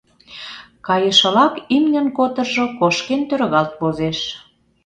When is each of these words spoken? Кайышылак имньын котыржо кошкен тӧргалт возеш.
Кайышылак 0.87 1.53
имньын 1.75 2.07
котыржо 2.17 2.65
кошкен 2.79 3.21
тӧргалт 3.29 3.71
возеш. 3.81 4.19